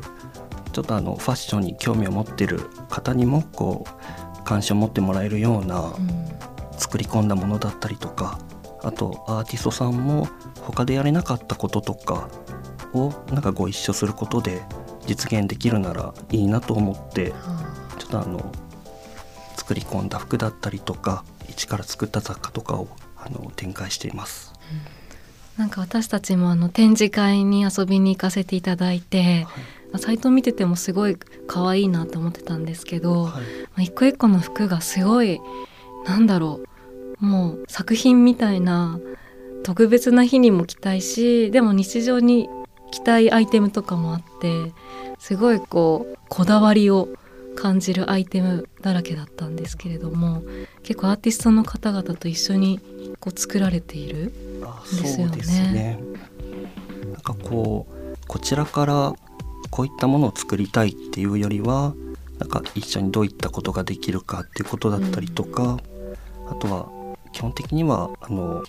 [0.72, 6.28] ちょっとあのファッションに興味を持ってる方にもこう関心を持ってもらえるようなうん。
[6.78, 8.38] 作り込んだものだったりとか
[8.82, 10.28] あとアーティストさんも
[10.60, 12.30] 他でやれなかったこととか
[12.94, 14.62] をなんかご一緒することで
[15.06, 17.32] 実現できるならいいなと思って
[17.98, 18.52] ちょっとあの
[19.56, 24.54] 作り込んだ服だったりとか一から作った雑貨とかをあの展開しています。
[25.58, 29.46] なんか私たちもあの展示会に遊びに行かせていただいて、
[29.96, 31.16] サイト見ててもすごい
[31.46, 33.32] 可愛いなと思ってたんですけど、はい。
[33.32, 33.40] ま
[33.78, 35.40] あ一個一個の服がすごい
[36.06, 36.60] なんだろ
[37.20, 39.00] うもう作品みたいな
[39.64, 42.48] 特別な日にも着たいしでも日常に
[42.90, 44.72] 着たいアイテムとかもあって
[45.18, 47.08] すごいこうこだわりを
[47.58, 50.44] 感じるアイテムだらけだったんですけれども
[50.84, 52.80] 結構アーティストの方々と一緒に
[53.18, 55.98] こう作られているあですよねそうですね。
[57.12, 59.14] なんかこうこちらから
[59.70, 61.94] こういったものを作りたいっていうよりは
[62.38, 65.80] なんか一緒にどういったことができるかっていうことだったりとか、
[66.48, 66.88] あとは
[67.32, 68.62] 基本的にはあの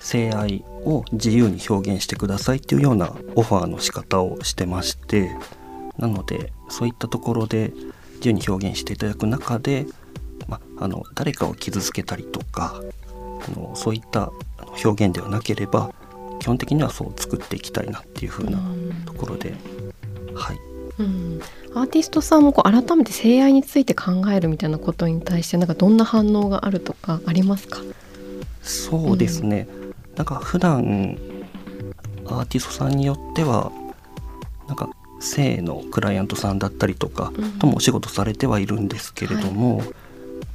[0.00, 5.30] 性愛を自由に表現してくださいっていうようなオファーの仕方をしてまして
[5.98, 7.72] なのでそういったところで
[8.16, 9.86] 自由に表現していただく中で、
[10.48, 12.80] ま、あの誰かを傷つけたりとか
[13.48, 14.30] あのそういった
[14.84, 15.92] 表現ではなければ
[16.40, 18.58] 基本的にはそう作っていきたいなっていう風な
[19.06, 19.54] ところで、
[20.34, 20.58] はい。
[20.98, 21.40] うん。
[21.74, 27.80] アーティストさんもこう改めて性愛について考えるみたいなことに対してなんかどんな反応があるとかありますか？
[28.62, 29.68] そうですね、
[30.16, 31.18] なんか普段
[32.26, 33.72] アーティストさんによっては
[34.68, 34.88] なんか
[35.24, 37.58] 性のクライアントさんだったりとかうん。
[37.58, 39.82] ともお仕事されてはいるんですけれども、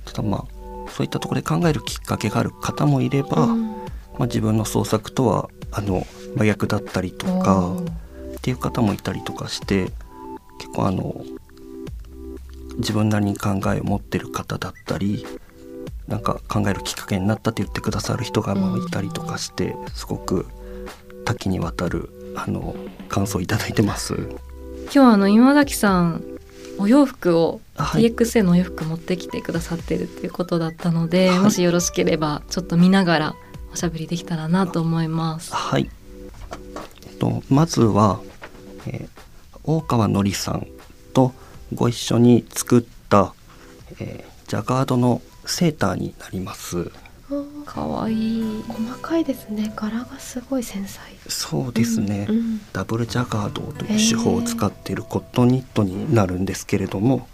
[0.06, 0.46] ただまあ
[0.92, 3.80] そういったところで考えるきっかけがある方もいれば、うん。
[4.20, 6.06] まあ、自分の創作とはあの
[6.36, 7.74] 真逆だったりとか
[8.38, 9.92] っていう方もいたりとかして
[10.60, 11.24] 結構あの
[12.78, 15.26] 自分なりに考えを持ってる方だったり
[16.08, 20.48] なんか考えるきっかけになったって言ってくださる人がまあうんいたりとかしてすごく
[21.26, 22.76] 多岐にわたるあの
[23.08, 24.16] 感想をいただいてます。
[24.92, 26.24] 今日はあの今崎さん
[26.80, 33.36] お洋服を、はい TXA のお洋服持ってきてくださってるっていうことだったので、はいもしよろしければちょっと見ながら
[33.72, 35.54] おしゃべりできたらなと思います。
[35.54, 35.90] はい。
[37.06, 38.20] えっとまずは、
[38.88, 39.10] えー
[39.64, 40.66] 大川のりさん
[41.14, 41.34] と
[41.76, 43.36] ご一緒に作った、
[44.00, 46.92] えージャガードのセーターになります。
[47.70, 48.64] かわいい。
[48.68, 52.26] 細かいですね柄がすごい繊細そうですね。
[52.28, 57.28] うんうんダブルジャガードという手法を使っているコットンニットになるんですけれども、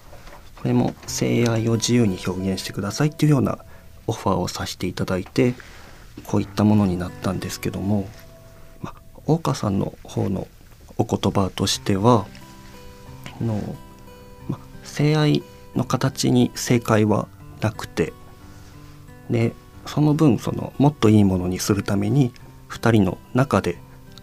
[0.58, 3.60] これも性愛を自由に表現してくださいっていうような
[4.08, 5.54] オファーをさせていただいて
[6.26, 8.08] こういったものになったんですけども、
[8.82, 10.48] まあ、大川さんの方の
[10.98, 12.26] お言葉としては
[13.39, 13.76] あの、
[14.50, 15.43] まあ、性愛
[15.76, 17.28] の形に正解は
[17.62, 18.13] なくて
[19.30, 19.54] で
[19.86, 22.32] その分そのもっといいものにするために
[22.69, 23.78] 2人の中で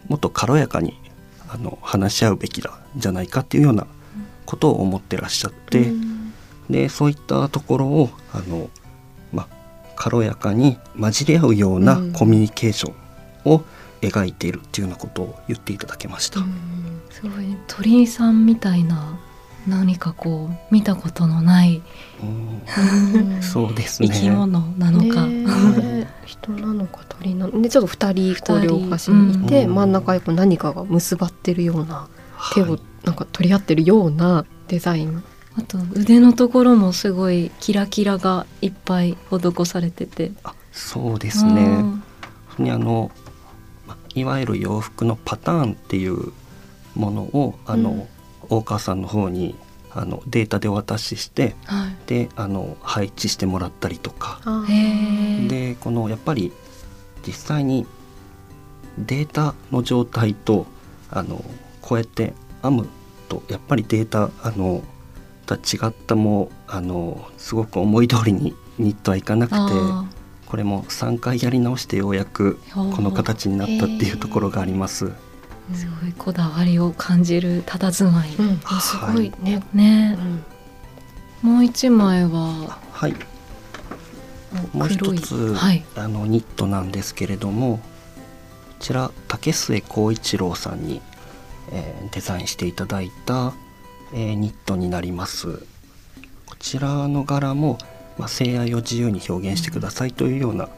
[0.08, 0.98] もっと軽やかに
[1.48, 3.86] あの話し合うべきだじゃないかっていうような
[4.46, 6.32] ことを思ってらっしゃって、うん。
[6.70, 8.70] でそういったところをあの、
[9.32, 9.48] ま、
[9.96, 12.12] 軽やかに混じり合うようなうん。
[12.12, 13.64] コミュニケーションを
[14.00, 16.40] 描いているっていうようなことを言っていただけました。
[17.10, 19.18] すごい鳥居さんみたいな
[19.66, 21.82] 何かこう見たことのない
[22.22, 22.61] うんうん
[23.40, 24.08] そうですね。
[24.08, 25.26] 生き物なのか。
[25.26, 26.06] ねえ。
[26.24, 29.74] 人なのか鳥なのでちょっと二人こう二人両端にいて、うん。
[29.74, 32.08] 真ん中にこう何かが結ばってるような
[32.54, 35.24] 手をはいなんか取り合ってるようなデザイン、
[35.56, 40.30] あと腕のところもすごいキラキラがいっぱい施されてて。
[40.44, 41.84] あそうですね。
[42.58, 43.10] にあの
[43.86, 46.32] まいわゆる洋服のパターンっていう
[46.94, 48.08] ものをあの、うん。
[48.48, 49.56] 大川さんの方に
[49.94, 51.96] あのデータでお渡ししてはい。
[52.06, 54.40] であの配置してもらったりとか。
[55.48, 56.52] でこのやっぱり
[57.26, 57.86] 実際に
[58.98, 60.66] データの状態と
[61.10, 61.44] あの
[61.80, 62.88] こうやって編む
[63.28, 64.82] とやっぱりデータあの
[65.46, 70.04] とは違ったもあのすごく思い通りにニットはいかなくてあ
[70.46, 75.12] これも3回やり直してようやくーこの形になったっていうところがあります。
[75.74, 80.18] すごいこだわりを感じる佇まい、うん、すごいね、ね。
[81.42, 81.52] う、ん。
[81.54, 82.78] もう一枚は。
[82.92, 83.14] はい、
[84.72, 85.84] もう一つ、はい。
[85.96, 87.82] あのニットなんですけれどもこ
[88.80, 91.00] ちら竹末光一郎さんに、
[91.70, 93.52] えーデザインしていただいた、
[94.12, 95.58] えーニットになります。
[96.46, 97.78] こちらの柄も、
[98.18, 100.72] まあ、性愛を自由に表現してくださいというようなこ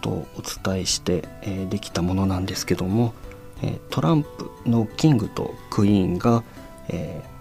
[0.00, 3.14] とをお伝えして、えーできたものなんですけども、
[3.62, 6.42] えートランプのキングとクイーンが、
[6.88, 7.32] えー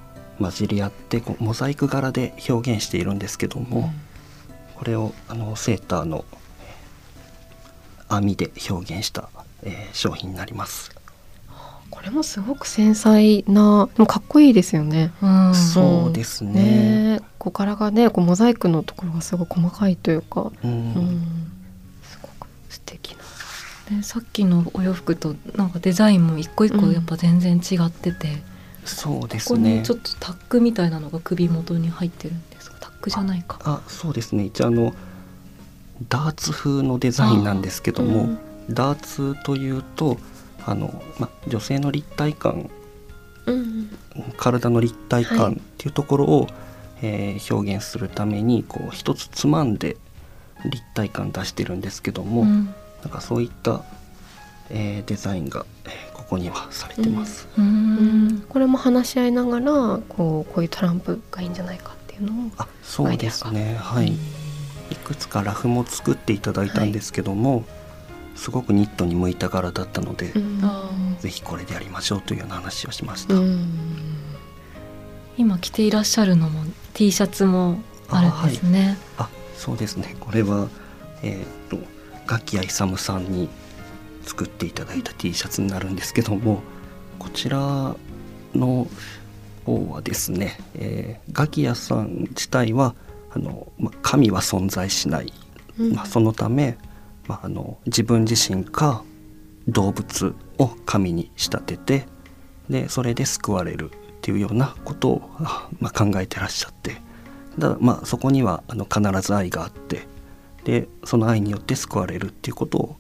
[0.42, 3.94] 混じり合ってこうモザイク柄で表現しているんですけども、
[4.74, 6.26] これをあのセーターの
[6.62, 9.30] えー網で表現した、
[9.62, 10.96] えー商品になります。
[11.92, 15.12] これもすごく繊細なでもかっこいいですよね。
[15.22, 16.54] うんそうですね。
[16.54, 21.52] ねえここからがねこうモザイクのところがすごい細かいというか、うんうん、
[22.02, 23.21] すごく素敵な。
[23.98, 28.42] でさっきのお洋服となんかデザインも一個一個やっぱ全然違ってて、
[28.86, 29.96] そうでここすねにちょ。
[29.96, 33.60] っとタックみたいなのが首元に入ってるんですがタックじゃないか。
[33.64, 34.46] あ、そうですね。
[34.46, 34.94] 一応あの
[36.10, 38.40] ダーツ風のデザインなんですけども、うん。
[38.70, 40.18] ダーツというと
[40.66, 42.70] あのま女性の立体感、
[43.46, 43.90] うん。
[44.38, 46.48] 体の立体感っていうところを、
[47.02, 49.98] えー表現するためにこう一つつまんで
[50.66, 52.42] 立体感出してるんですけども。
[52.44, 53.84] うんなんかそういった、
[54.70, 57.50] えーデザインが、えーここにはされてます。
[57.58, 62.52] ううんんこれも話し合いながらこうこういうトランプがいいんじゃないかっていうのを。
[62.58, 63.76] あ、そうですね。
[63.78, 64.14] はい。
[64.90, 67.66] いくつかラフも作っていただいたんですけども、
[68.36, 70.62] すごくニットに向いた柄だったので、うん
[71.20, 73.34] ぜひこれでやりましょうというような話をしました。
[73.34, 73.68] うん
[75.38, 80.16] 今着ていらっしゃるのも T シャツもあるんですねあ、そうですね。
[80.20, 80.70] これは
[81.24, 81.61] えー
[82.36, 83.50] っとガキヤイサムさんに
[84.24, 86.62] 作っていただいた T シャツになるんですけども、
[87.20, 87.96] こちら
[88.56, 88.88] の
[89.66, 92.96] 方はですね、えーガキヤさん自体は
[93.32, 95.34] あの、ま、神は存在しない、
[95.80, 95.94] うん。
[95.94, 96.78] まあ、そのため、
[97.28, 99.04] まあ、あの自分自身か
[99.68, 102.06] 動物を神に仕立てて
[102.70, 106.98] でそれで救われるっていうようなことを、あまあ、考えてらっしゃって。
[107.60, 110.08] ただまあそこにはあの必ず愛があって
[110.64, 112.96] でその愛によって救われるっていうことを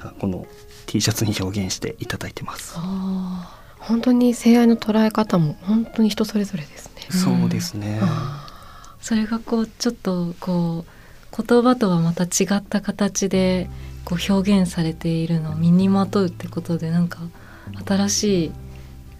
[0.00, 0.46] あこの
[0.86, 2.74] T シャツに表現していただいてます。
[2.76, 7.02] あ本当に性愛の捉え方も本当に人それぞれですね。
[7.10, 7.98] そうですね。
[8.02, 8.52] あー
[9.02, 13.68] それがこうちょっとこう言葉とはまた違った形で
[14.04, 17.18] こう表現されているのを身にまとうってことでなんか
[17.84, 18.52] 新しい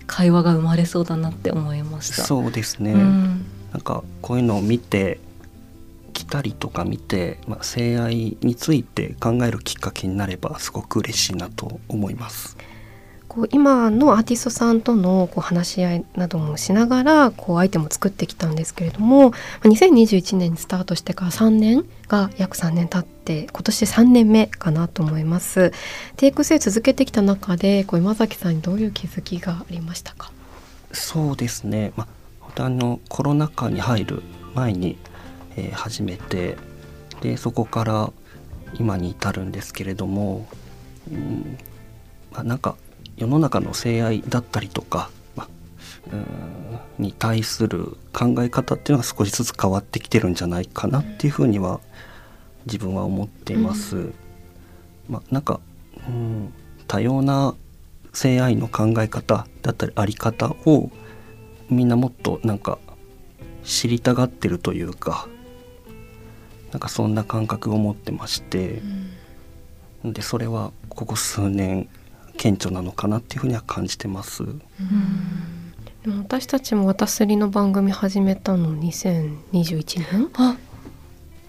[0.06, 2.22] 会話が生まれそうだなって思いました。
[2.22, 2.92] そうですね。
[2.92, 5.31] うんなんかこういうのを見て来
[6.32, 12.56] たりとか見て、まあ、性愛について考えるきっかけになればすごく嬉しいなと思います。
[13.28, 25.72] こう今のアーティストさんとのこう話し合いなどもしながらこうアイテムを作ってきたんですけれどもまあ2021年にスタートしてから3年が約3年経って今年で3年目かなと思います。
[26.16, 30.30] テイクス続けてきた中でこう今崎さんにどういう気づきがありましたか？
[30.92, 31.92] そうですね。
[31.96, 32.08] まあ
[32.40, 34.22] 本当あのコロナ禍に入る
[34.54, 34.98] 前に、
[35.56, 36.56] えー始めて
[37.20, 38.12] でそこから
[38.78, 40.48] 今に至るんですけれども、
[41.10, 41.58] うん
[42.32, 42.76] まあ、なんか
[43.16, 45.48] 世の中の性愛だったりとか、まあ、
[46.12, 46.26] うん
[46.98, 51.80] に対する考え方っていうのが少しずつ変わってきてるんじゃないかなっていうふうには
[52.66, 54.12] 自分は思っています。
[55.08, 55.60] まあ、なんか、
[56.08, 56.52] うん、
[56.86, 57.54] 多様な
[58.12, 60.90] 性愛の考え方だったりあり方を
[61.70, 62.78] みんなもっとなんか
[63.64, 65.28] 知りたがってるというか
[66.72, 68.82] なんかそんな感覚を持ってまして、
[70.04, 71.88] でそれはここ数年
[72.36, 74.42] 顕著なのかなっていうふうには感じてます。
[76.02, 80.28] でも私たちも「わたすり」の番組始めたの2021年？
[80.34, 80.56] あ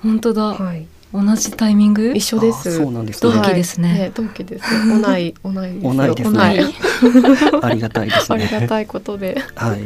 [0.02, 0.86] 本当だ、はい。
[1.14, 2.12] 同じタイミング？
[2.16, 2.70] 一緒です。
[2.70, 3.42] あそうなんです同ね。
[3.42, 4.00] 期ですね。
[4.00, 4.12] はい。
[4.12, 6.66] 同期です同い同い同いですね。
[7.62, 8.46] ありがたいですあね。
[8.52, 9.42] りがたいことで。
[9.56, 9.80] はい。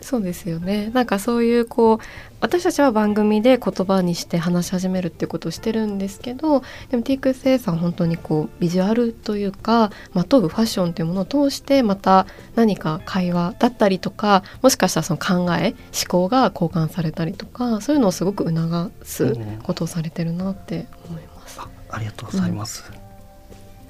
[0.00, 1.98] そうですよねなんかそういうこう
[2.40, 21.60] 私たちは番組で言葉にして話し始めるっていうことをしてるんですけどでも TXA さんは本当にこうビジュアルというかまとうファッションというものを通してまた何か会話だったりとかもしかしたらその考え思考が交換されたりとかそういうのをすごく促すことをされてるなって思います。
[21.60, 23.04] ああありがとうございます。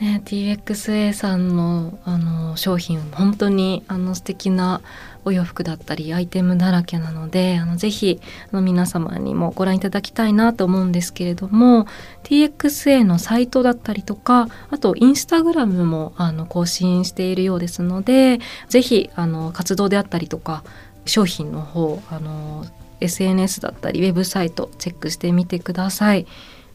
[0.01, 4.81] ね、TXA さんのあの商品本当にあの素敵な
[5.25, 8.21] お洋服だったりアイテムだらけなのであのぜひ
[8.51, 11.87] あの皆様にもご覧いただきたいなと思うんですけれども
[12.25, 20.65] TXA のサイトだったりとかあとインスタグラムもあの更新しているようですのでぜひあの活動であったりとか
[21.07, 22.65] 商品の方あの
[23.01, 26.27] SNS だったりウェブサイトチェックしてみてください。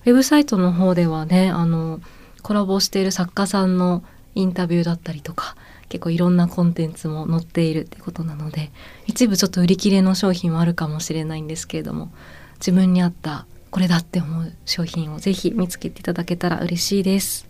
[0.06, 2.00] ウェブサイトの方ではねあの
[2.42, 4.04] コラボしている作家さんの
[4.40, 5.56] インタビューだったりとか
[5.90, 8.72] 結構いろんなコンテンツも載っているってことなので
[9.06, 12.12] 一部ちょっと売り切れの商品はあるかもしれないんですけれども
[12.56, 17.48] 自分に合ったこれだって思う商品をぜひ見つけていただけたら嬉しいです。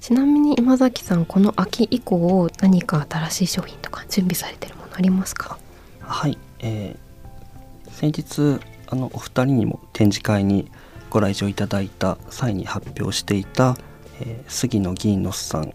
[0.00, 5.58] ちなみに今崎さんこの秋以降何か新しい商品とか準備されてるものありますか？
[6.00, 10.70] はい、えー先日あのお二人にも展示会に
[11.10, 13.76] ご来場いただいた際に発表していた、
[14.20, 15.74] えー杉野銀之さん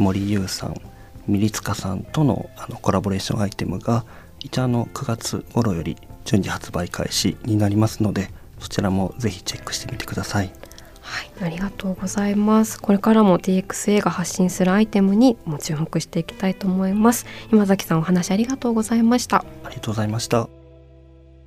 [0.00, 0.80] 森優さん
[1.26, 4.04] ミリツカさんとのあのコラボレーションアイテムが
[4.40, 10.52] 一応あの9月頃より順次発売開始になりますのでそちらもぜひチェックしてみてください。
[11.00, 12.80] はい、ありがとうございます。
[12.80, 17.26] これからも TXA が発信するアイテムにも注目していきたいと思います。
[17.52, 19.44] 今崎さんお話ありがとうございました。
[19.64, 20.48] ありがとうございました。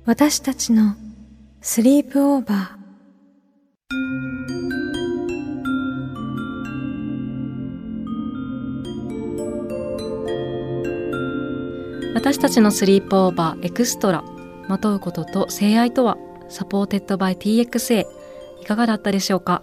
[0.04, 0.96] 私たちの
[1.62, 2.84] sleepover
[12.14, 14.24] 私たちの sleepover extra
[14.68, 16.16] まとうことと性愛とは
[16.48, 18.06] サポーテッドバイ TXA
[18.62, 19.62] いかがだったでしょうか？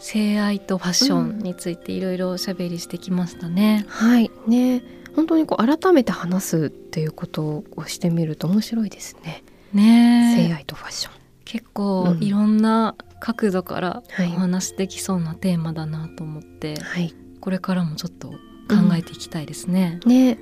[0.00, 4.82] 性愛とファッションについていろいろおしゃべりしてきましたね、はい、ね、
[5.14, 9.44] 本当にこう改めて話すっていうことをしてみると面白いですね。
[9.72, 10.34] ね。
[10.36, 11.14] え性愛とファッション。
[11.44, 12.22] 結構うん。
[12.22, 14.28] いろんな角度からはい。
[14.28, 17.14] お話できそうなテーマだなと思って、はい。
[17.40, 18.36] これからもちょっと考
[18.96, 20.00] えていきたいですね。
[20.06, 20.38] ね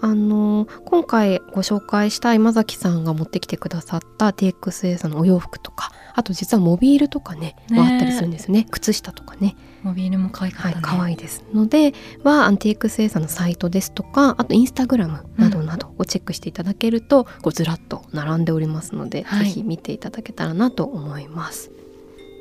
[0.00, 7.54] あの今回ご紹介した今崎さんが持ってきてくださった TXA さんのお洋服とかあと実はモビールとかねね。
[7.70, 8.66] もあったりするんですね。
[8.70, 9.56] 靴下とかね。
[9.82, 10.74] モビールも可愛かったね。
[10.74, 11.44] はい可愛いです。
[11.54, 11.94] ので
[12.24, 19.44] はアンティーのサイトですとかあとインスタグラムなどなどをチェックしていただけると、こうずらっと並んでおりますので、はい。
[19.44, 21.70] ぜひ見ていただけたらなと思います。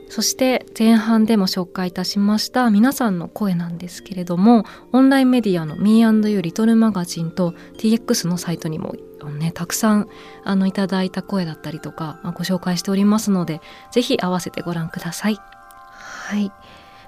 [0.10, 8.96] そして前半でも紹介いたしました皆さんの声なんですけれどもオンラインメディアの Me&You リトルマガジンと TX のサイトにも
[9.40, 10.08] ねたくさん
[10.44, 15.38] あのいただいた声だったりとかあご紹介しておりますのでぜひ合わせてご覧ください。
[15.38, 16.52] はい。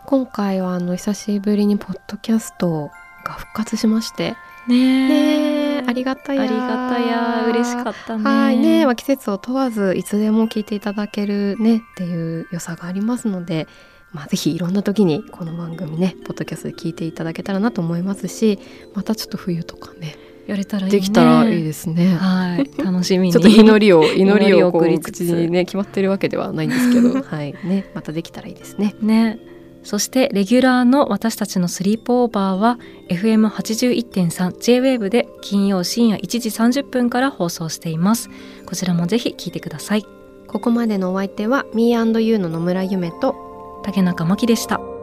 [0.06, 2.90] 今回はあの久しぶりにポッドキャスト
[3.24, 4.36] が復活しまして。
[4.68, 5.49] ねねえ
[5.90, 8.24] ありがたやありがたや嬉しかったね。
[8.24, 13.68] はいね、まあ季節を問わずいつでも聞いていただけるねっていう良さがありますので、
[14.12, 18.60] まあ、ぜひいろんな時にこの番組ねポッドキャストで聞いていただけたらなと思いますし
[18.94, 20.16] またちょっと冬とかね
[20.46, 21.00] やれたらいいね。
[21.00, 22.16] できたらいいですね。
[22.16, 23.34] はい 楽しみに。
[23.34, 28.96] ちょっと祈りを祈りををこう口にね決まってるわけではないんですけど、 はいねまたできたらいいですね。
[29.02, 29.40] ね。
[29.84, 32.78] そしてレギュラーの私たちのスリープオーバーは
[33.10, 38.30] FM81.3 J-WAVE で金曜深夜1時30分から放送しています。
[38.66, 40.06] こちらもぜひ聞いてください。
[40.48, 44.99] ここまでのお相手は Me&You の野村夢と竹中真希でした。